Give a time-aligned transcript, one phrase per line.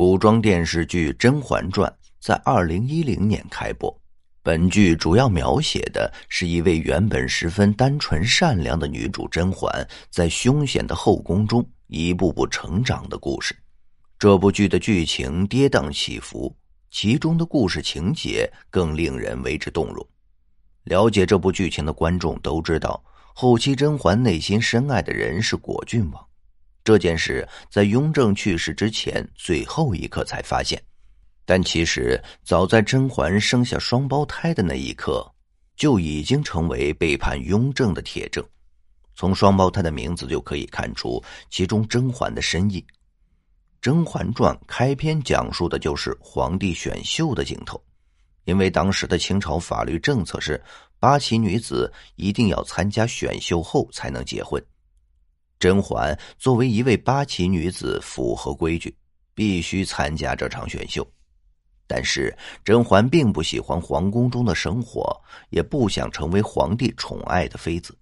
[0.00, 1.86] 古装电视剧《甄嬛传》
[2.18, 3.94] 在二零一零年开播。
[4.42, 13.54] 本剧主要描写的是一位原本十分单纯善良的女主甄嬛，在凶险的后宫中一步步成长的故事。
[14.18, 16.56] 这部剧的剧情跌宕起伏，
[16.90, 20.02] 其中的故事情节更令人为之动容。
[20.84, 23.04] 了解这部剧情的观众都知道，
[23.34, 26.26] 后期甄嬛内心深爱的人是果郡王。
[26.82, 30.82] 这件事在雍正去世之前最后一刻才发现，
[31.44, 35.30] 但其实早在甄嬛生下双胞胎的那一刻，
[35.76, 38.44] 就已经成为背叛雍正的铁证。
[39.14, 42.80] 从双胞胎的名字就可以看出其中甄嬛的深意。
[43.82, 47.82] 《甄嬛传》开篇讲述的就是皇帝选秀的镜头，
[48.44, 50.62] 因为当时的清朝法律政策是
[50.98, 54.62] 八旗女子一定要参加选秀后才能结婚。
[55.60, 58.92] 甄嬛作为一位八旗女子，符合规矩，
[59.34, 61.06] 必须参加这场选秀。
[61.86, 65.14] 但是甄嬛并不喜欢皇宫中的生活，
[65.50, 67.94] 也不想成为皇帝宠爱的妃子，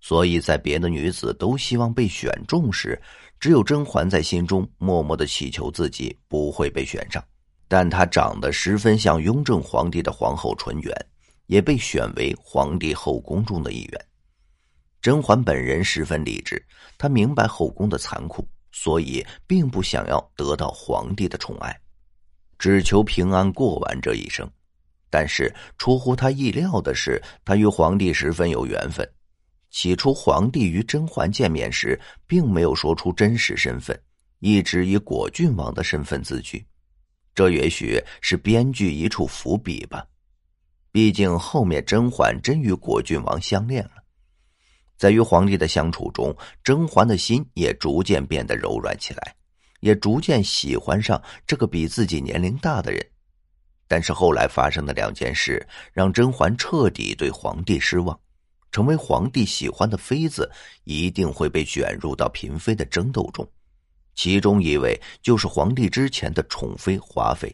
[0.00, 3.00] 所以在别的女子都希望被选中时，
[3.38, 7.24] 只有甄嬛在心中默默的祈求自己不会被选上。
[7.66, 11.06] 但她长得十分像雍正皇帝的皇后纯元，
[11.46, 14.06] 也被选为皇帝后宫中的一员。
[15.02, 16.62] 甄嬛本人十分理智，
[16.98, 21.74] 她明白后宫的残酷，所以并不想要得到皇帝的宠爱，
[22.58, 24.48] 只求平安过完这一生。
[25.08, 29.10] 但是出乎她意料的是，她与皇帝十分有缘分。
[29.70, 33.98] 起初，皇帝与甄嬛见面时，并没有说出真实身份，
[34.40, 36.64] 一直以果郡王的身份自居。
[37.34, 40.04] 这也许是编剧一处伏笔吧。
[40.92, 43.92] 毕竟后面甄嬛真与果郡王相恋了。
[45.00, 49.34] 在与皇帝的相处中，甄嬛的心也逐渐变得柔软起来，
[49.80, 53.02] 也逐渐喜欢上这个比自己年龄大的人。
[53.88, 58.20] 但是后来发生的两件事，让甄嬛彻底对皇帝失望。
[58.70, 60.50] 成为皇帝喜欢的妃子，
[60.84, 63.50] 一定会被卷入到嫔妃的争斗中。
[64.14, 67.50] 其中一位就是皇帝之前的宠妃华妃，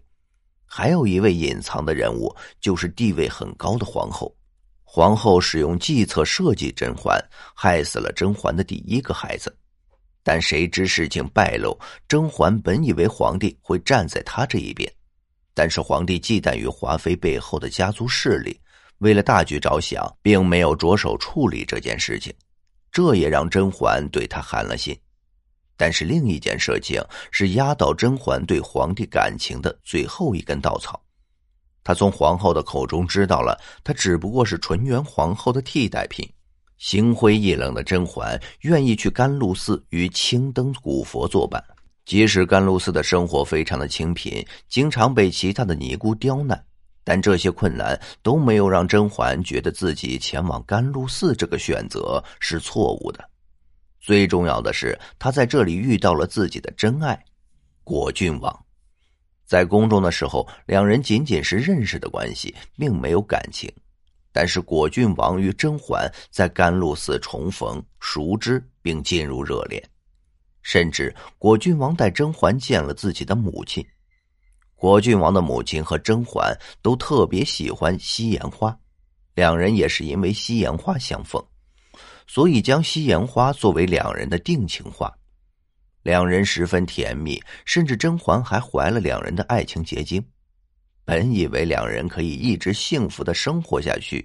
[0.65, 4.37] 还有一位隐藏的人物，就是地位很高的皇后。
[4.89, 7.23] 皇后使用计策设计甄嬛，
[7.55, 9.55] 害死了甄嬛的第一个孩子。
[10.23, 14.91] 但谁知事情败露，甄嬛本以为皇帝会站在她这一边，
[15.53, 18.59] 但是皇帝忌惮于华妃背后的家族势力，
[18.99, 22.33] 为了大局着想，并没有着手处理这件事情。
[22.91, 24.99] 这也让甄嬛对他寒了心。
[25.77, 30.99] 但是另一件事情是压倒甄嬛对皇帝感情的最后一根稻草。
[31.87, 36.29] 他从皇后的口中知道了，他只不过是纯元皇后的替代品。
[36.79, 41.63] 心灰意冷的甄嬛愿意去甘露寺与青灯古佛作伴，
[42.05, 46.61] 即使甘露寺的生活非常的清贫，经常被其他的尼姑刁难，
[47.05, 53.25] 但这些困难都没有让甄嬛觉得自己前往甘露寺这个选择是错误的。
[54.01, 57.17] 最重要的是，她在这里遇到了自己的真爱——
[57.85, 58.66] 果郡王。
[59.47, 63.73] 在宫中的时候，两人仅仅是认识的关系，并没有感情。
[64.33, 69.83] 但是果郡王与甄嬛在甘露寺重逢、熟知，并进入热恋，
[70.62, 73.83] 甚至果郡王带甄嬛见了自己的母亲。
[74.75, 78.77] 果郡王的母亲和甄嬛都特别喜欢西岩花，
[79.34, 81.43] 两人也是因为西岩花相逢，
[82.27, 85.11] 所以将西岩花作为两人的定情花。
[86.06, 90.25] 两人十分甜蜜，甚至甄嬛还怀了两人的爱情结晶。
[91.05, 94.25] 本以为两人可以一直幸福的生活下去，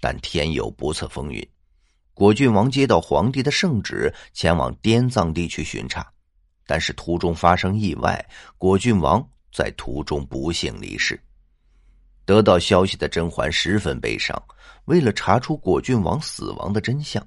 [0.00, 1.46] 但天有不测风云。
[2.14, 6.10] 果郡王接到皇帝的圣旨，前往滇藏地区巡查，
[6.66, 9.22] 但是途中发生意外，果郡王
[9.52, 11.22] 在途中不幸离世。
[12.24, 14.42] 得到消息的甄嬛十分悲伤，
[14.86, 17.22] 为了查出果郡王死亡的真相，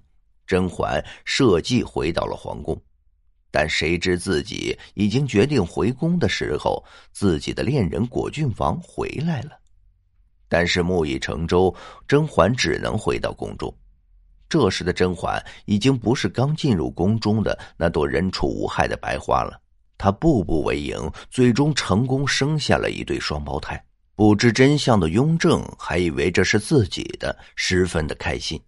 [0.47, 2.75] 甄嬛设计回到了皇宫。
[3.51, 9.51] 但谁知自己已经决定回宫的时候，自己的恋人果郡王回来了。
[10.47, 11.73] 但是木已成舟，
[12.07, 13.73] 甄嬛只能回到宫中。
[14.49, 19.61] 这时的甄嬛已经不是刚进入宫中的那朵人畜无害的白花了，
[19.97, 20.97] 她步步为营，
[21.29, 23.81] 最终成功生下了一对双胞胎。
[24.13, 28.61] 不知真相的雍正还以为这是自己的，十分的开心。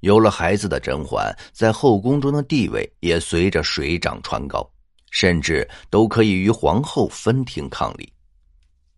[0.00, 4.68] 有了孩子的甄嬛，在后宫中的地位也随着水涨船高，
[5.10, 8.10] 甚至都可以与皇后分庭抗礼。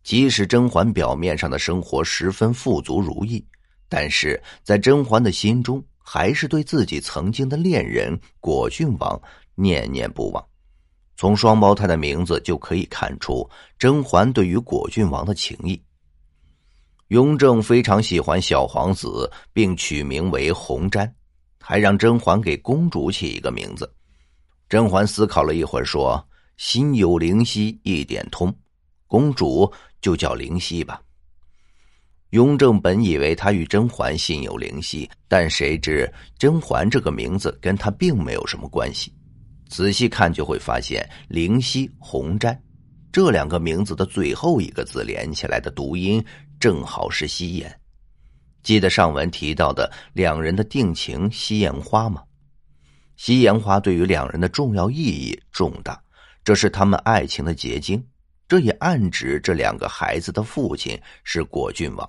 [0.05, 3.45] 即使甄嬛表面上的生活十分富足如意，
[3.89, 9.21] 但是在甄嬛的心中，还是对自己曾经的恋人果郡王
[9.55, 10.45] 念念不忘。
[11.17, 15.81] 从双胞胎的名字就可以看出甄嬛对于果郡王的情谊。
[17.12, 21.06] 雍正非常喜欢小皇子，并取名为弘瞻，
[21.61, 23.87] 还让甄嬛给公主起一个名字。
[24.67, 26.26] 甄嬛思考了一会儿，说
[26.56, 28.50] ：“心有灵犀一点通，
[29.06, 29.70] 公主
[30.00, 31.03] 就叫灵犀吧。”
[32.32, 39.12] 雍正本以为他与甄嬛心有灵犀，但谁知甄嬛这个名字跟他并没有什么关系。
[39.69, 42.58] 仔细看就会发现，灵犀、红瞻
[43.12, 46.25] 这两个名字的最后一个字连起来的读音
[46.62, 47.81] 正好是“夕颜”。
[48.62, 52.23] 记得上文提到的两人的定情夕颜花吗？
[53.17, 56.00] 夕颜花对于两人的重要意义重大，
[56.44, 58.00] 这是他们爱情的结晶。
[58.47, 62.09] 这也暗指这两个孩子的父亲是果郡王。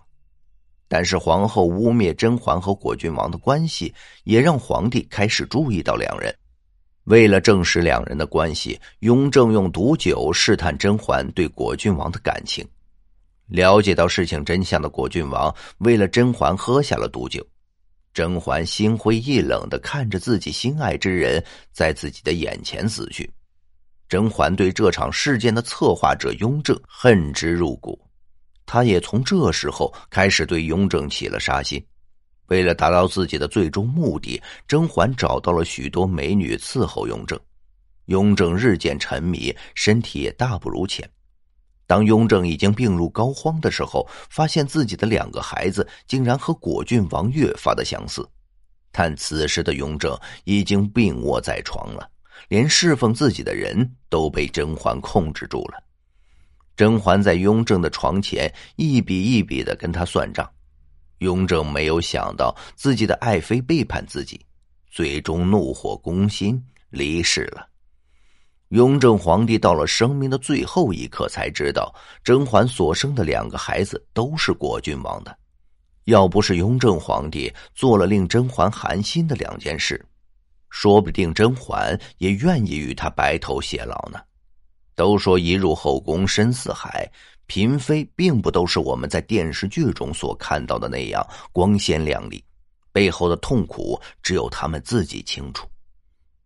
[0.88, 3.92] 但是皇后污蔑甄嬛和果郡王的关系，
[4.24, 6.32] 也让皇帝开始注意到两人。
[7.06, 12.64] 为了证实两人的关系，雍正用毒酒试探甄嬛对果郡王的感情。
[13.54, 17.46] 了解到事情真相的果郡王，为了甄嬛喝下了毒酒。
[18.12, 23.32] 甄嬛心灰意冷的看着自己心爱之人在自己的眼前死去。
[24.10, 28.00] 甄嬛对这场事件的策划者雍正恨之入骨。
[28.66, 31.80] 他也从这时候开始对雍正起了杀心。
[32.48, 37.40] 为了达到自己的最终目的，甄嬛找到了许多美女伺候雍正。
[38.06, 41.08] 雍正日渐沉迷，身体也大不如前。
[41.86, 48.28] 当雍正已经病入膏肓的时候，发现自己的两个孩子竟然和果郡王越发的相似。
[48.92, 52.10] 但此时的雍正已经病卧在床了，
[52.48, 55.84] 连侍奉自己的人都被甄嬛控制住了。
[56.76, 60.50] 甄嬛在雍正的床前一笔一笔的跟他算账，
[61.20, 64.40] 雍正没有想到自己的爱妃背叛自己，
[64.90, 67.73] 最终怒火攻心离世了。
[68.74, 71.94] 雍正皇帝到了生命的最后一刻才知道，
[72.24, 75.38] 甄嬛所生的两个孩子都是果郡王的。
[76.06, 80.04] 要不是雍正皇帝做了令甄嬛寒心的两件事，
[80.72, 84.20] 说不定甄嬛也愿意与他白头偕老呢。
[84.96, 87.08] 都说一入后宫深似海，
[87.46, 92.44] 嫔妃并不都是我们在电视剧中所看到的那样光鲜亮丽，
[92.92, 95.68] 背后的痛苦只有他们自己清楚。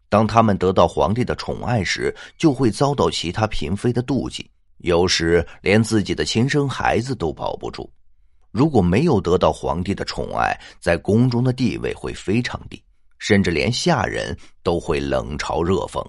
[0.10, 7.92] 当他们得到皇帝的宠爱时，就会遭到其他嫔妃的妒忌，有时连自己的亲生孩子都保不住。
[8.52, 12.82] 如果没有得到皇帝的宠爱，在宫中的地位会非常低，
[13.20, 16.04] 甚至连下人都会冷嘲热讽。